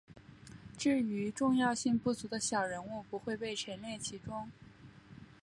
[0.79, 4.49] 至于重要性不足的小人物不会被陈列其中。